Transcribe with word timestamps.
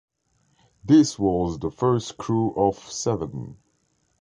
This 0.83 1.19
was 1.19 1.59
the 1.59 1.69
first 1.69 2.17
crew 2.17 2.55
of 2.55 2.75
seven. 2.91 3.57